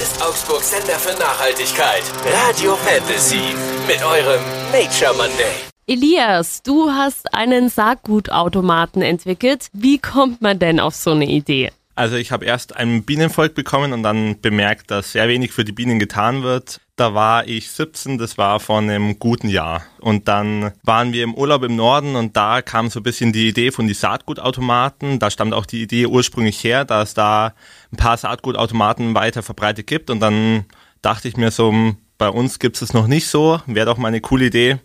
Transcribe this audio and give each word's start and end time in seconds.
ist 0.00 0.22
Augsburg 0.22 0.62
Sender 0.62 0.98
für 0.98 1.18
Nachhaltigkeit. 1.18 2.02
Radio 2.46 2.76
Fantasy 2.76 3.54
mit 3.86 4.02
eurem 4.02 4.40
Nature 4.72 5.12
Monday. 5.16 5.52
Elias, 5.86 6.62
du 6.62 6.90
hast 6.90 7.34
einen 7.34 7.68
Saatgutautomaten 7.68 9.02
entwickelt. 9.02 9.68
Wie 9.72 9.98
kommt 9.98 10.40
man 10.40 10.58
denn 10.58 10.78
auf 10.78 10.94
so 10.94 11.10
eine 11.10 11.26
Idee? 11.26 11.72
Also 11.94 12.16
ich 12.16 12.32
habe 12.32 12.44
erst 12.44 12.76
ein 12.76 13.02
Bienenvolk 13.02 13.54
bekommen 13.54 13.92
und 13.92 14.02
dann 14.02 14.40
bemerkt, 14.40 14.90
dass 14.90 15.12
sehr 15.12 15.28
wenig 15.28 15.52
für 15.52 15.64
die 15.64 15.72
Bienen 15.72 15.98
getan 15.98 16.42
wird. 16.42 16.80
Da 16.96 17.14
war 17.14 17.48
ich 17.48 17.70
17, 17.70 18.18
das 18.18 18.36
war 18.36 18.60
vor 18.60 18.78
einem 18.78 19.18
guten 19.18 19.48
Jahr. 19.48 19.82
Und 20.00 20.28
dann 20.28 20.72
waren 20.82 21.14
wir 21.14 21.24
im 21.24 21.34
Urlaub 21.34 21.62
im 21.62 21.74
Norden 21.74 22.16
und 22.16 22.36
da 22.36 22.60
kam 22.60 22.90
so 22.90 23.00
ein 23.00 23.02
bisschen 23.02 23.32
die 23.32 23.48
Idee 23.48 23.70
von 23.70 23.86
die 23.86 23.94
Saatgutautomaten. 23.94 25.18
Da 25.18 25.30
stammt 25.30 25.54
auch 25.54 25.64
die 25.64 25.82
Idee 25.82 26.04
ursprünglich 26.06 26.62
her, 26.62 26.84
dass 26.84 27.10
es 27.10 27.14
da 27.14 27.54
ein 27.92 27.96
paar 27.96 28.18
Saatgutautomaten 28.18 29.14
weiter 29.14 29.42
verbreitet 29.42 29.86
gibt. 29.86 30.10
Und 30.10 30.20
dann 30.20 30.66
dachte 31.00 31.28
ich 31.28 31.36
mir 31.38 31.50
so, 31.50 31.94
bei 32.18 32.28
uns 32.28 32.58
gibt 32.58 32.80
es 32.82 32.92
noch 32.92 33.06
nicht 33.06 33.26
so. 33.26 33.60
Wäre 33.66 33.86
doch 33.86 33.96
mal 33.96 34.08
eine 34.08 34.20
coole 34.20 34.46
Idee, 34.46 34.78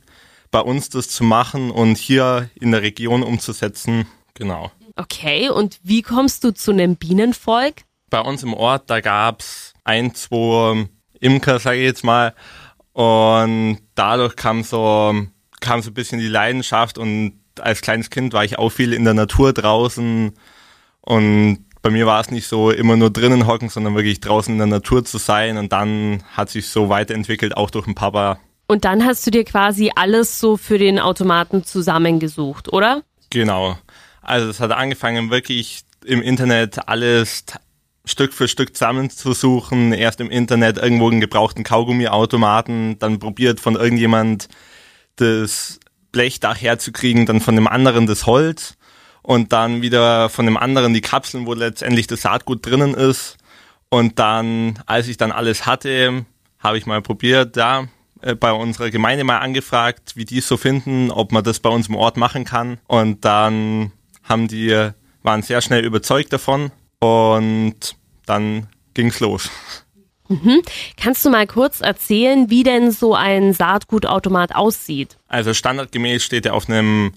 bei 0.49 0.61
uns 0.61 0.89
das 0.89 1.09
zu 1.09 1.25
machen 1.25 1.71
und 1.71 1.97
hier 1.97 2.49
in 2.55 2.71
der 2.71 2.83
Region 2.83 3.21
umzusetzen. 3.21 4.07
Genau. 4.33 4.71
Okay, 4.95 5.49
und 5.49 5.77
wie 5.83 6.03
kommst 6.03 6.45
du 6.45 6.51
zu 6.51 6.71
einem 6.71 6.95
Bienenvolk? 6.95 7.83
Bei 8.09 8.21
uns 8.21 8.43
im 8.43 8.53
Ort, 8.53 8.89
da 8.89 9.01
gab's 9.01 9.73
ein, 9.83 10.15
zwei 10.15 10.87
Imker, 11.19 11.59
sage 11.59 11.77
ich 11.77 11.85
jetzt 11.85 12.03
mal. 12.03 12.33
Und 12.93 13.79
dadurch 13.95 14.35
kam 14.35 14.63
so, 14.63 15.13
kam 15.59 15.81
so 15.81 15.91
ein 15.91 15.93
bisschen 15.93 16.19
die 16.19 16.27
Leidenschaft 16.27 16.97
und 16.97 17.39
als 17.59 17.81
kleines 17.81 18.09
Kind 18.09 18.33
war 18.33 18.43
ich 18.43 18.57
auch 18.57 18.69
viel 18.69 18.93
in 18.93 19.03
der 19.03 19.13
Natur 19.13 19.53
draußen 19.53 20.33
und 21.01 21.65
bei 21.81 21.89
mir 21.89 22.05
war 22.05 22.19
es 22.19 22.31
nicht 22.31 22.47
so 22.47 22.71
immer 22.71 22.97
nur 22.97 23.09
drinnen 23.11 23.47
hocken, 23.47 23.69
sondern 23.69 23.95
wirklich 23.95 24.19
draußen 24.19 24.51
in 24.53 24.57
der 24.57 24.67
Natur 24.67 25.05
zu 25.05 25.17
sein 25.17 25.57
und 25.57 25.71
dann 25.71 26.23
hat 26.33 26.49
sich 26.49 26.67
so 26.69 26.89
weiterentwickelt, 26.89 27.55
auch 27.55 27.69
durch 27.69 27.85
den 27.85 27.95
Papa. 27.95 28.39
Und 28.67 28.83
dann 28.83 29.05
hast 29.05 29.25
du 29.25 29.31
dir 29.31 29.45
quasi 29.45 29.91
alles 29.95 30.39
so 30.39 30.57
für 30.57 30.77
den 30.77 30.99
Automaten 30.99 31.63
zusammengesucht, 31.63 32.71
oder? 32.73 33.03
Genau. 33.29 33.77
Also 34.21 34.49
es 34.49 34.59
hat 34.59 34.71
angefangen 34.71 35.29
wirklich 35.29 35.83
im 36.03 36.21
Internet 36.21 36.89
alles 36.89 37.45
Stück 38.07 38.33
für 38.33 38.47
Stück 38.47 38.75
zusammenzusuchen. 38.75 39.93
Erst 39.93 40.21
im 40.21 40.29
Internet 40.29 40.77
irgendwo 40.77 41.09
einen 41.09 41.21
gebrauchten 41.21 41.63
Kaugummiautomaten, 41.63 42.97
dann 42.99 43.19
probiert 43.19 43.59
von 43.59 43.75
irgendjemand 43.75 44.47
das 45.17 45.79
Blechdach 46.11 46.59
herzukriegen, 46.59 47.25
dann 47.25 47.41
von 47.41 47.55
dem 47.55 47.67
anderen 47.67 48.07
das 48.07 48.25
Holz 48.25 48.77
und 49.21 49.51
dann 49.51 49.81
wieder 49.81 50.29
von 50.29 50.45
dem 50.45 50.57
anderen 50.57 50.93
die 50.93 51.01
Kapseln, 51.01 51.45
wo 51.45 51.53
letztendlich 51.53 52.07
das 52.07 52.21
Saatgut 52.21 52.65
drinnen 52.65 52.93
ist. 52.93 53.37
Und 53.89 54.19
dann, 54.19 54.79
als 54.85 55.07
ich 55.07 55.17
dann 55.17 55.31
alles 55.31 55.65
hatte, 55.65 56.25
habe 56.59 56.77
ich 56.77 56.85
mal 56.85 57.01
probiert, 57.01 57.55
ja, 57.57 57.87
äh, 58.21 58.35
bei 58.35 58.51
unserer 58.51 58.89
Gemeinde 58.89 59.23
mal 59.23 59.39
angefragt, 59.39 60.13
wie 60.15 60.25
die 60.25 60.39
es 60.39 60.47
so 60.47 60.57
finden, 60.57 61.11
ob 61.11 61.31
man 61.31 61.43
das 61.43 61.59
bei 61.59 61.69
uns 61.69 61.87
im 61.87 61.95
Ort 61.95 62.17
machen 62.17 62.45
kann. 62.45 62.79
Und 62.87 63.25
dann 63.25 63.91
haben 64.23 64.47
die, 64.47 64.91
waren 65.23 65.41
sehr 65.41 65.61
schnell 65.61 65.85
überzeugt 65.85 66.33
davon 66.33 66.71
und 66.99 67.95
dann 68.25 68.67
ging's 68.93 69.19
los. 69.19 69.49
Mhm. 70.27 70.61
Kannst 70.97 71.23
du 71.23 71.29
mal 71.29 71.47
kurz 71.47 71.79
erzählen, 71.81 72.49
wie 72.49 72.63
denn 72.63 72.91
so 72.91 73.15
ein 73.15 73.53
Saatgutautomat 73.53 74.55
aussieht? 74.55 75.17
Also 75.27 75.53
standardgemäß 75.53 76.23
steht 76.23 76.45
er 76.45 76.53
auf 76.53 76.67
einem 76.69 77.13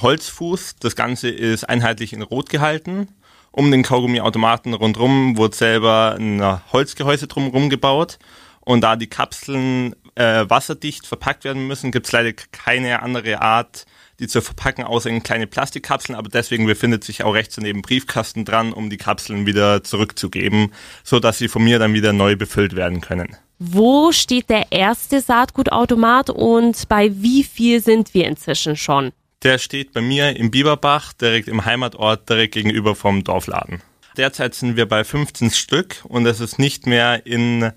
Holzfuß. 0.00 0.76
Das 0.80 0.96
Ganze 0.96 1.28
ist 1.28 1.68
einheitlich 1.68 2.12
in 2.12 2.22
Rot 2.22 2.48
gehalten. 2.48 3.08
Um 3.50 3.70
den 3.70 3.82
Kaugummiautomaten 3.82 4.74
rundherum 4.74 5.36
wurde 5.36 5.56
selber 5.56 6.16
ein 6.18 6.60
Holzgehäuse 6.72 7.26
drumherum 7.26 7.70
gebaut. 7.70 8.18
Und 8.60 8.80
da 8.80 8.96
die 8.96 9.06
Kapseln 9.06 9.94
äh, 10.16 10.48
wasserdicht 10.48 11.06
verpackt 11.06 11.44
werden 11.44 11.66
müssen, 11.66 11.92
gibt 11.92 12.06
es 12.06 12.12
leider 12.12 12.32
keine 12.52 13.02
andere 13.02 13.40
Art, 13.40 13.86
die 14.18 14.26
zu 14.26 14.40
verpacken, 14.40 14.84
außer 14.84 15.10
in 15.10 15.22
kleine 15.22 15.46
Plastikkapseln, 15.46 16.16
aber 16.18 16.28
deswegen 16.28 16.66
befindet 16.66 17.04
sich 17.04 17.22
auch 17.22 17.34
rechts 17.34 17.56
daneben 17.56 17.82
Briefkasten 17.82 18.44
dran, 18.44 18.72
um 18.72 18.90
die 18.90 18.96
Kapseln 18.96 19.46
wieder 19.46 19.84
zurückzugeben, 19.84 20.72
so 21.04 21.20
dass 21.20 21.38
sie 21.38 21.48
von 21.48 21.62
mir 21.62 21.78
dann 21.78 21.92
wieder 21.94 22.12
neu 22.12 22.34
befüllt 22.34 22.74
werden 22.74 23.00
können. 23.00 23.36
Wo 23.58 24.12
steht 24.12 24.50
der 24.50 24.72
erste 24.72 25.20
Saatgutautomat 25.20 26.30
und 26.30 26.88
bei 26.88 27.10
wie 27.14 27.44
viel 27.44 27.82
sind 27.82 28.12
wir 28.12 28.26
inzwischen 28.26 28.76
schon? 28.76 29.12
Der 29.42 29.58
steht 29.58 29.92
bei 29.92 30.00
mir 30.00 30.36
im 30.36 30.50
Bieberbach, 30.50 31.12
direkt 31.12 31.48
im 31.48 31.64
Heimatort, 31.64 32.28
direkt 32.28 32.54
gegenüber 32.54 32.94
vom 32.94 33.22
Dorfladen. 33.22 33.82
Derzeit 34.16 34.54
sind 34.54 34.76
wir 34.76 34.86
bei 34.86 35.04
15 35.04 35.50
Stück 35.50 36.02
und 36.04 36.24
es 36.26 36.40
ist 36.40 36.58
nicht 36.58 36.86
mehr 36.86 37.26
in 37.26 37.72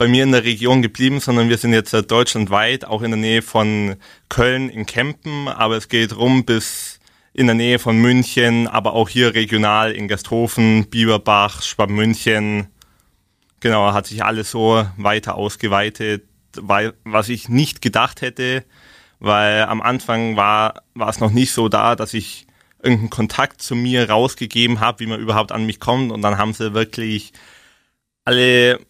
bei 0.00 0.08
mir 0.08 0.22
in 0.22 0.32
der 0.32 0.44
Region 0.44 0.80
geblieben, 0.80 1.20
sondern 1.20 1.50
wir 1.50 1.58
sind 1.58 1.74
jetzt 1.74 1.92
deutschlandweit, 2.10 2.86
auch 2.86 3.02
in 3.02 3.10
der 3.10 3.20
Nähe 3.20 3.42
von 3.42 3.96
Köln 4.30 4.70
in 4.70 4.86
Kempen, 4.86 5.46
aber 5.46 5.76
es 5.76 5.90
geht 5.90 6.16
rum 6.16 6.46
bis 6.46 7.00
in 7.34 7.44
der 7.44 7.54
Nähe 7.54 7.78
von 7.78 7.98
München, 7.98 8.66
aber 8.66 8.94
auch 8.94 9.10
hier 9.10 9.34
regional 9.34 9.92
in 9.92 10.08
Gasthofen, 10.08 10.86
Bieberbach, 10.88 11.60
Schwabmünchen. 11.60 12.68
Genau, 13.60 13.92
hat 13.92 14.06
sich 14.06 14.24
alles 14.24 14.50
so 14.50 14.86
weiter 14.96 15.34
ausgeweitet, 15.34 16.24
weil, 16.56 16.94
was 17.04 17.28
ich 17.28 17.50
nicht 17.50 17.82
gedacht 17.82 18.22
hätte, 18.22 18.64
weil 19.18 19.64
am 19.64 19.82
Anfang 19.82 20.34
war, 20.34 20.82
war 20.94 21.10
es 21.10 21.20
noch 21.20 21.30
nicht 21.30 21.52
so 21.52 21.68
da, 21.68 21.94
dass 21.94 22.14
ich 22.14 22.46
irgendeinen 22.82 23.10
Kontakt 23.10 23.60
zu 23.60 23.76
mir 23.76 24.08
rausgegeben 24.08 24.80
habe, 24.80 25.00
wie 25.00 25.06
man 25.08 25.20
überhaupt 25.20 25.52
an 25.52 25.66
mich 25.66 25.78
kommt 25.78 26.10
und 26.10 26.22
dann 26.22 26.38
haben 26.38 26.54
sie 26.54 26.72
wirklich 26.72 27.34
alle 28.24 28.80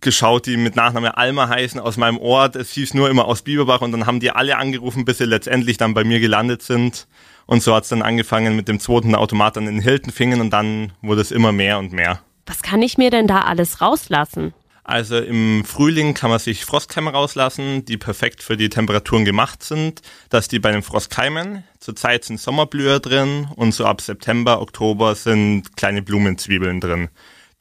geschaut, 0.00 0.46
die 0.46 0.56
mit 0.56 0.76
Nachname 0.76 1.16
Alma 1.16 1.48
heißen, 1.48 1.80
aus 1.80 1.96
meinem 1.96 2.18
Ort. 2.18 2.56
Es 2.56 2.70
hieß 2.72 2.94
nur 2.94 3.10
immer 3.10 3.26
aus 3.26 3.42
Bieberbach 3.42 3.80
und 3.80 3.92
dann 3.92 4.06
haben 4.06 4.20
die 4.20 4.30
alle 4.30 4.56
angerufen, 4.56 5.04
bis 5.04 5.18
sie 5.18 5.24
letztendlich 5.24 5.76
dann 5.76 5.94
bei 5.94 6.04
mir 6.04 6.20
gelandet 6.20 6.62
sind. 6.62 7.06
Und 7.46 7.62
so 7.62 7.74
hat's 7.74 7.88
dann 7.88 8.02
angefangen 8.02 8.56
mit 8.56 8.68
dem 8.68 8.78
zweiten 8.78 9.14
Automat 9.14 9.56
an 9.56 9.66
den 9.66 9.80
Hiltenfingen 9.80 10.40
und 10.40 10.50
dann 10.50 10.92
wurde 11.02 11.22
es 11.22 11.30
immer 11.30 11.52
mehr 11.52 11.78
und 11.78 11.92
mehr. 11.92 12.20
Was 12.46 12.62
kann 12.62 12.82
ich 12.82 12.98
mir 12.98 13.10
denn 13.10 13.26
da 13.26 13.40
alles 13.40 13.80
rauslassen? 13.80 14.54
Also 14.84 15.18
im 15.18 15.64
Frühling 15.66 16.14
kann 16.14 16.30
man 16.30 16.38
sich 16.38 16.64
Frostkeimer 16.64 17.10
rauslassen, 17.10 17.84
die 17.84 17.98
perfekt 17.98 18.42
für 18.42 18.56
die 18.56 18.70
Temperaturen 18.70 19.26
gemacht 19.26 19.62
sind, 19.62 20.00
dass 20.30 20.48
die 20.48 20.58
bei 20.58 20.72
den 20.72 20.82
Frostkeimen. 20.82 21.64
Zurzeit 21.78 22.24
sind 22.24 22.40
Sommerblüher 22.40 22.98
drin 22.98 23.48
und 23.56 23.72
so 23.72 23.84
ab 23.84 24.00
September, 24.00 24.62
Oktober 24.62 25.14
sind 25.14 25.76
kleine 25.76 26.00
Blumenzwiebeln 26.00 26.80
drin 26.80 27.10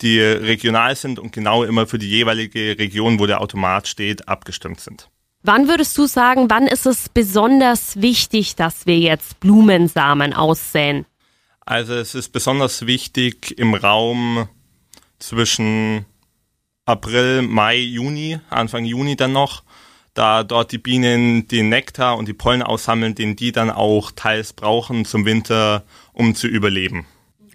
die 0.01 0.19
regional 0.19 0.95
sind 0.95 1.19
und 1.19 1.31
genau 1.31 1.63
immer 1.63 1.87
für 1.87 1.97
die 1.97 2.09
jeweilige 2.09 2.77
Region, 2.77 3.19
wo 3.19 3.25
der 3.25 3.41
Automat 3.41 3.87
steht, 3.87 4.27
abgestimmt 4.27 4.79
sind. 4.79 5.09
Wann 5.43 5.67
würdest 5.67 5.97
du 5.97 6.07
sagen, 6.07 6.49
wann 6.49 6.67
ist 6.67 6.85
es 6.85 7.09
besonders 7.09 8.01
wichtig, 8.01 8.55
dass 8.55 8.85
wir 8.85 8.97
jetzt 8.97 9.39
Blumensamen 9.39 10.33
aussäen? 10.33 11.05
Also 11.61 11.93
es 11.93 12.15
ist 12.15 12.29
besonders 12.29 12.85
wichtig 12.85 13.57
im 13.57 13.73
Raum 13.73 14.47
zwischen 15.19 16.05
April, 16.85 17.41
Mai, 17.41 17.77
Juni, 17.77 18.39
Anfang 18.49 18.85
Juni 18.85 19.15
dann 19.15 19.33
noch, 19.33 19.63
da 20.13 20.43
dort 20.43 20.71
die 20.71 20.77
Bienen 20.77 21.47
den 21.47 21.69
Nektar 21.69 22.17
und 22.17 22.27
die 22.27 22.33
Pollen 22.33 22.63
aussammeln, 22.63 23.13
den 23.13 23.35
die 23.35 23.51
dann 23.51 23.69
auch 23.69 24.11
teils 24.11 24.53
brauchen 24.53 25.05
zum 25.05 25.25
Winter, 25.25 25.83
um 26.13 26.33
zu 26.33 26.47
überleben. 26.47 27.05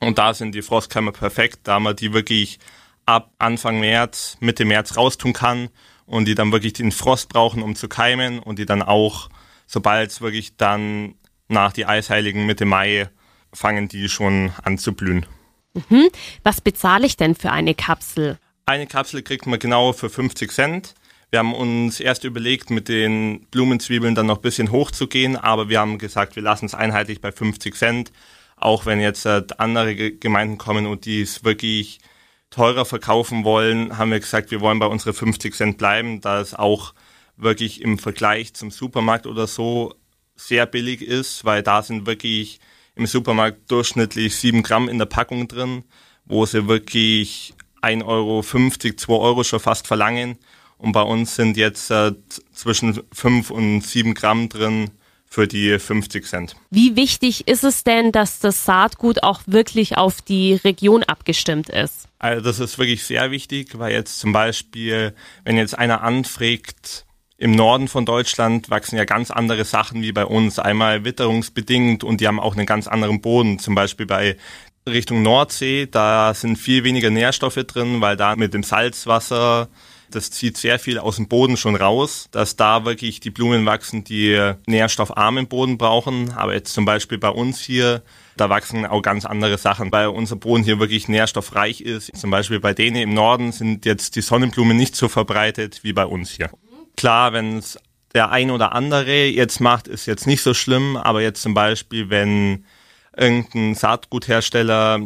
Und 0.03 0.19
da 0.19 0.35
sind 0.35 0.53
die 0.53 0.63
Frostkeimer 0.63 1.13
perfekt, 1.13 1.61
da 1.63 1.79
man 1.79 1.95
die 1.95 2.13
wirklich 2.13 2.59
ab 3.07 3.33
Anfang 3.39 3.79
März, 3.79 4.37
Mitte 4.41 4.65
März 4.65 4.97
raustun 4.97 5.33
kann 5.33 5.69
und 6.07 6.27
die 6.27 6.35
dann 6.35 6.51
wirklich 6.51 6.73
den 6.73 6.91
Frost 6.91 7.29
brauchen, 7.29 7.63
um 7.63 7.77
zu 7.77 7.87
keimen 7.87 8.41
und 8.41 8.59
die 8.59 8.67
dann 8.67 8.83
auch, 8.83 9.29
sobald 9.69 10.11
es 10.11 10.21
wirklich 10.21 10.57
dann 10.57 11.15
nach 11.47 11.73
die 11.73 11.87
Eisheiligen 11.87 12.47
Mitte 12.47 12.65
Mai, 12.65 13.11
fangen 13.53 13.87
die 13.87 14.09
schon 14.09 14.51
an 14.65 14.77
zu 14.77 14.93
blühen. 14.93 15.25
Mhm. 15.75 16.09
Was 16.43 16.61
bezahle 16.61 17.07
ich 17.07 17.17
denn 17.17 17.37
für 17.37 17.53
eine 17.53 17.77
Kapsel? 17.77 18.39
Eine 18.67 18.89
Kapsel 18.89 19.23
kriegt 19.23 19.47
man 19.47 19.61
genau 19.61 19.93
für 19.93 20.11
50 20.11 20.51
Cent. 20.51 20.95
Wir 21.31 21.39
haben 21.39 21.55
uns 21.55 22.01
erst 22.01 22.25
überlegt, 22.25 22.71
mit 22.71 22.89
den 22.89 23.47
Blumenzwiebeln 23.53 24.17
dann 24.17 24.27
noch 24.27 24.39
ein 24.39 24.43
bisschen 24.43 24.73
hochzugehen, 24.73 25.37
aber 25.37 25.69
wir 25.69 25.79
haben 25.79 25.99
gesagt, 25.99 26.35
wir 26.35 26.43
lassen 26.43 26.67
es 26.67 26.75
einheitlich 26.75 27.21
bei 27.21 27.31
50 27.31 27.77
Cent, 27.77 28.13
auch 28.63 28.87
wenn 28.87 29.01
jetzt 29.01 29.27
äh, 29.27 29.43
andere 29.59 30.13
Gemeinden 30.13 30.59
kommen 30.59 30.87
und 30.87 31.05
die 31.05 31.23
es 31.23 31.45
wirklich 31.45 31.99
teurer 32.51 32.85
verkaufen 32.85 33.45
wollen, 33.45 33.99
haben 33.99 34.11
wir 34.11 34.21
gesagt, 34.21 34.51
wir 34.51 34.61
wollen 34.61 34.79
bei 34.79 34.87
unsere 34.87 35.15
50 35.15 35.55
Cent 35.55 35.79
bleiben, 35.79 36.21
da 36.21 36.41
es 36.41 36.55
auch 36.55 36.95
wirklich 37.37 37.81
im 37.81 37.99
Vergleich 37.99 38.55
zum 38.55 38.71
Supermarkt 38.71 39.27
oder 39.27 39.47
so 39.47 39.95
sehr 40.37 40.67
billig 40.67 41.03
ist, 41.03 41.45
weil 41.45 41.63
da 41.63 41.83
sind 41.83 42.07
wirklich 42.07 42.61
im 42.95 43.07
Supermarkt 43.07 43.71
durchschnittlich 43.71 44.37
7 44.37 44.63
Gramm 44.63 44.89
in 44.89 44.99
der 44.99 45.07
Packung 45.07 45.49
drin, 45.49 45.85
wo 46.25 46.45
sie 46.45 46.69
wirklich 46.69 47.55
1,50 47.81 48.07
Euro, 48.07 48.43
2 48.43 49.13
Euro 49.13 49.45
schon 49.45 49.61
fast 49.61 49.87
verlangen. 49.87 50.39
Und 50.77 50.93
bei 50.93 51.03
uns 51.03 51.37
sind 51.37 51.57
jetzt 51.57 51.91
äh, 51.91 52.13
zwischen 52.53 53.01
5 53.13 53.51
und 53.51 53.81
7 53.83 54.15
Gramm 54.15 54.49
drin 54.49 54.91
für 55.33 55.49
die 55.49 55.79
50 55.79 56.27
Cent. 56.27 56.57
Wie 56.69 56.95
wichtig 56.95 57.49
ist 57.49 57.65
es 57.65 57.85
denn, 57.85 58.13
dass 58.13 58.39
das 58.39 58.67
Saatgut 58.67 59.23
auch 59.23 59.41
wirklich 59.47 59.97
auf 59.97 60.21
die 60.21 60.55
Region 60.57 61.03
abgestimmt 61.05 61.71
ist? 61.71 62.07
Also 62.19 62.45
das 62.45 62.61
ist 62.61 62.79
wirklich 62.79 63.03
sehr 63.05 63.31
wichtig, 63.31 63.79
weil 63.79 63.95
jetzt 63.95 64.21
zum 64.21 64.35
Beispiel, 64.35 65.15
wenn 65.45 65.57
jetzt 65.57 65.79
einer 65.79 66.03
anfragt, 66.03 67.07
im 67.39 67.53
Norden 67.53 67.89
von 67.89 68.05
Deutschland 68.05 68.69
wachsen 68.69 68.97
ja 68.97 69.07
ganz 69.07 69.31
andere 69.31 69.65
Sachen 69.65 70.03
wie 70.03 70.13
bei 70.13 70.27
uns. 70.27 70.59
Einmal 70.59 71.07
witterungsbedingt 71.07 72.05
und 72.05 72.21
die 72.21 72.29
haben 72.29 72.39
auch 72.39 72.55
einen 72.55 72.67
ganz 72.67 72.87
anderen 72.87 73.23
Boden. 73.23 73.59
Zum 73.59 73.75
Beispiel 73.75 74.05
bei 74.05 74.37
Richtung 74.87 75.23
Nordsee, 75.23 75.89
da 75.91 76.35
sind 76.35 76.57
viel 76.57 76.85
weniger 76.85 77.09
Nährstoffe 77.09 77.55
drin, 77.55 78.03
weil 78.03 78.19
da 78.19 78.37
mit 78.37 78.53
dem 78.53 78.63
Salzwasser 78.63 79.71
das 80.15 80.31
zieht 80.31 80.57
sehr 80.57 80.79
viel 80.79 80.99
aus 80.99 81.17
dem 81.17 81.29
Boden 81.29 81.57
schon 81.57 81.77
raus, 81.77 82.29
dass 82.31 82.57
da 82.57 82.85
wirklich 82.85 83.21
die 83.21 83.31
Blumen 83.31 83.67
wachsen, 83.67 84.05
die 84.05 84.53
nährstoffarmen 84.67 85.49
Boden 85.49 85.79
brauchen. 85.79 86.33
Aber 86.33 86.55
jetzt 86.55 86.73
zum 86.73 86.85
Beispiel 86.85 87.19
bei 87.19 87.29
uns 87.29 87.61
hier, 87.61 88.03
da 88.37 88.49
wachsen 88.49 88.87
auch 88.87 89.03
ganz 89.03 89.25
andere 89.25 89.59
Sachen, 89.59 89.93
weil 89.93 90.09
unser 90.09 90.37
Boden 90.37 90.65
hier 90.65 90.79
wirklich 90.79 91.09
nährstoffreich 91.09 91.81
ist. 91.81 92.17
Zum 92.17 92.31
Beispiel 92.31 92.61
bei 92.61 92.75
denen 92.75 92.97
im 92.97 93.15
Norden 93.15 93.53
sind 93.53 93.85
jetzt 93.85 94.17
die 94.17 94.23
Sonnenblumen 94.23 94.77
nicht 94.77 94.97
so 94.97 95.09
verbreitet 95.09 95.81
wie 95.83 95.93
bei 95.93 96.07
uns 96.07 96.31
hier. 96.31 96.51
Klar, 96.97 97.33
wenn 97.33 97.59
es 97.59 97.79
der 98.15 98.31
ein 98.31 98.51
oder 98.51 98.73
andere 98.73 99.27
jetzt 99.27 99.61
macht, 99.61 99.89
ist 99.89 100.07
jetzt 100.07 100.27
nicht 100.27 100.43
so 100.43 100.55
schlimm, 100.55 100.97
aber 100.97 101.23
jetzt 101.23 101.43
zum 101.43 101.55
Beispiel, 101.55 102.11
wenn 102.11 102.65
irgendein 103.17 103.75
Saatguthersteller 103.75 105.01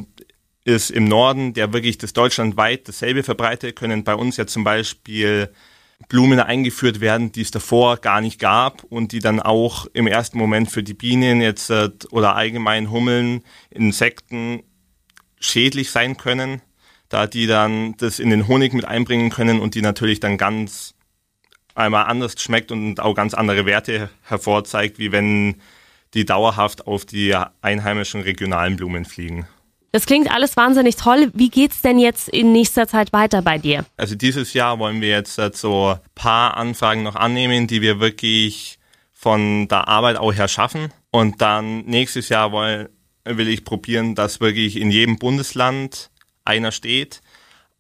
ist 0.67 0.91
im 0.91 1.05
Norden, 1.05 1.55
der 1.55 1.73
wirklich 1.73 1.97
das 1.97 2.13
deutschlandweit 2.13 2.89
dasselbe 2.89 3.23
verbreitet, 3.23 3.77
können 3.77 4.03
bei 4.03 4.17
uns 4.17 4.37
ja 4.37 4.49
zum 4.49 4.65
Beispiel 4.65 5.49
Blumen 6.09 6.41
eingeführt 6.41 7.01
werden, 7.01 7.31
die 7.31 7.43
es 7.43 7.53
davor 7.53 7.99
gar 7.99 8.21
nicht 8.21 8.41
gab 8.41 8.83
und 8.83 9.13
die 9.13 9.21
dann 9.21 9.39
auch 9.41 9.87
im 9.95 10.09
ersten 10.09 10.39
Moment 10.39 10.69
für 10.69 10.83
die 10.83 10.93
Bienen 10.93 11.41
jetzt 11.41 11.71
äh, 11.71 11.91
oder 12.11 12.35
allgemein 12.35 12.91
Hummeln, 12.91 13.43
Insekten 13.71 14.65
schädlich 15.39 15.91
sein 15.91 16.17
können, 16.17 16.61
da 17.09 17.29
die 17.29 17.47
dann 17.47 17.97
das 17.99 18.19
in 18.19 18.31
den 18.31 18.49
Honig 18.49 18.73
mit 18.73 18.85
einbringen 18.85 19.31
können 19.31 19.61
und 19.61 19.77
die 19.77 19.83
natürlich 19.83 20.19
dann 20.19 20.37
ganz 20.37 20.95
einmal 21.77 22.07
anders 22.07 22.35
schmeckt 22.43 22.73
und 22.73 22.99
auch 22.99 23.15
ganz 23.15 23.35
andere 23.35 23.67
Werte 23.67 24.11
hervorzeigt, 24.23 24.99
wie 24.99 25.13
wenn 25.13 25.61
die 26.13 26.25
dauerhaft 26.25 26.89
auf 26.89 27.05
die 27.05 27.37
einheimischen 27.61 28.23
regionalen 28.23 28.75
Blumen 28.75 29.05
fliegen. 29.05 29.47
Das 29.93 30.07
klingt 30.07 30.31
alles 30.31 30.57
wahnsinnig 30.57 30.97
toll. 30.97 31.31
Wie 31.35 31.49
geht's 31.49 31.81
denn 31.81 31.99
jetzt 31.99 32.29
in 32.29 32.53
nächster 32.53 32.87
Zeit 32.87 33.13
weiter 33.13 33.43
bei 33.43 33.59
dir? 33.59 33.85
Also 33.97 34.15
dieses 34.15 34.53
Jahr 34.53 34.79
wollen 34.79 35.01
wir 35.01 35.09
jetzt 35.09 35.41
so 35.55 35.89
ein 35.89 36.01
paar 36.15 36.57
Anfragen 36.57 37.03
noch 37.03 37.17
annehmen, 37.17 37.67
die 37.67 37.81
wir 37.81 38.01
wirklich 38.01 38.79
von 39.13 39.69
der 39.69 39.89
Arbeit 39.89 40.17
auch 40.17 40.33
her 40.33 40.49
schaffen. 40.49 40.93
Und 41.11 41.41
dann 41.41 41.85
nächstes 41.87 42.29
Jahr 42.29 42.53
will, 42.53 42.91
will 43.25 43.49
ich 43.49 43.65
probieren, 43.65 44.15
dass 44.15 44.41
wirklich 44.41 44.77
in 44.77 44.91
jedem 44.91 45.19
Bundesland 45.19 46.11
einer 46.45 46.73
steht. 46.73 47.23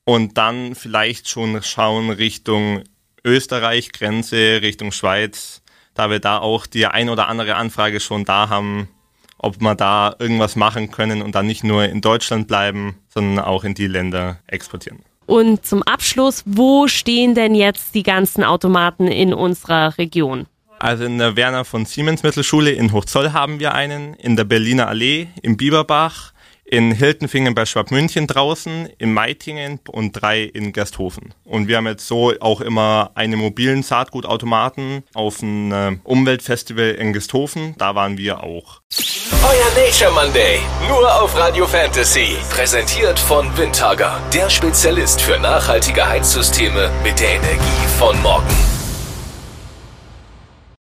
Und 0.05 0.38
dann 0.38 0.75
vielleicht 0.75 1.29
schon 1.29 1.62
schauen 1.62 2.11
Richtung 2.11 2.85
Österreich, 3.25 3.93
Grenze, 3.93 4.62
Richtung 4.62 4.93
Schweiz, 4.93 5.62
da 5.94 6.11
wir 6.11 6.20
da 6.20 6.38
auch 6.38 6.67
die 6.67 6.87
ein 6.87 7.11
oder 7.11 7.29
andere 7.29 7.56
Anfrage 7.56 8.00
schon 8.00 8.25
da 8.25 8.49
haben, 8.49 8.88
ob 9.38 9.61
wir 9.61 9.75
da 9.75 10.15
irgendwas 10.19 10.56
machen 10.56 10.91
können 10.91 11.23
und 11.23 11.35
dann 11.35 11.47
nicht 11.47 11.65
nur 11.65 11.85
in 11.85 12.00
Deutschland 12.00 12.49
bleiben, 12.49 12.97
sondern 13.09 13.44
auch 13.44 13.65
in 13.65 13.75
die 13.75 13.87
Länder 13.87 14.38
exportieren. 14.47 15.00
Und 15.27 15.67
zum 15.67 15.83
Abschluss, 15.83 16.43
wo 16.47 16.87
stehen 16.87 17.35
denn 17.35 17.55
jetzt 17.55 17.94
die 17.94 18.05
ganzen 18.05 18.44
Automaten 18.44 19.09
in 19.09 19.35
unserer 19.35 19.99
Region? 19.99 20.47
Also 20.79 21.05
in 21.05 21.19
der 21.19 21.37
Werner 21.37 21.65
von 21.65 21.85
Siemens 21.85 22.23
Mittelschule 22.23 22.71
in 22.71 22.93
Hochzoll 22.93 23.33
haben 23.33 23.59
wir 23.61 23.75
einen, 23.75 24.15
in 24.15 24.37
der 24.37 24.44
Berliner 24.44 24.88
Allee, 24.88 25.29
im 25.43 25.56
Bieberbach, 25.56 26.33
in 26.66 26.92
Hiltenfingen 26.92 27.54
bei 27.54 27.64
Schwabmünchen 27.64 28.26
draußen, 28.26 28.88
in 28.98 29.12
Meitingen 29.12 29.80
und 29.88 30.12
drei 30.12 30.42
in 30.42 30.72
Gersthofen. 30.72 31.34
Und 31.44 31.68
wir 31.68 31.76
haben 31.76 31.86
jetzt 31.86 32.06
so 32.06 32.32
auch 32.40 32.60
immer 32.60 33.12
einen 33.14 33.38
mobilen 33.38 33.82
Saatgutautomaten 33.82 35.04
auf 35.14 35.42
einem 35.42 35.72
äh, 35.72 35.98
Umweltfestival 36.02 36.90
in 36.90 37.12
Gersthofen. 37.12 37.74
Da 37.78 37.94
waren 37.94 38.18
wir 38.18 38.42
auch. 38.42 38.80
Euer 39.42 39.84
Nature 39.84 40.10
Monday, 40.12 40.58
nur 40.88 41.22
auf 41.22 41.36
Radio 41.36 41.66
Fantasy. 41.66 42.36
Präsentiert 42.50 43.18
von 43.18 43.56
Windhager, 43.56 44.20
der 44.34 44.50
Spezialist 44.50 45.20
für 45.20 45.38
nachhaltige 45.38 46.08
Heizsysteme 46.08 46.90
mit 47.04 47.20
der 47.20 47.36
Energie 47.36 47.86
von 47.98 48.20
morgen. 48.22 48.75